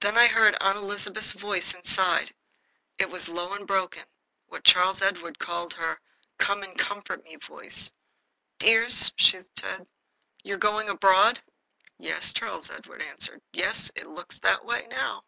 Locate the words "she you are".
9.54-10.56